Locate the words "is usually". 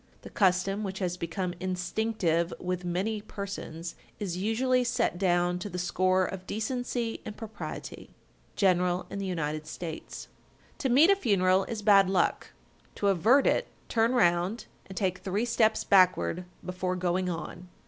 4.17-4.83